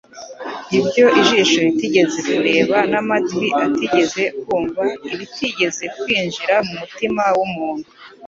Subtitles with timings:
[0.79, 7.87] "Ibyo ijisho ritigeze kureba n'amatwi atigeze kumva ibitigeze kwinjira mu mutima w'umuntu»